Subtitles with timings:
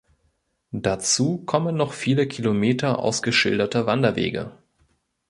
[0.73, 4.57] Dazu kommen noch viele Kilometer ausgeschilderter Wanderwege.